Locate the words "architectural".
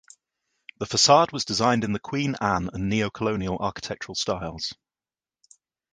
3.59-4.15